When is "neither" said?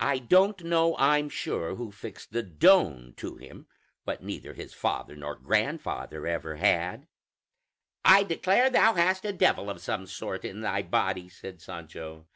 4.22-4.52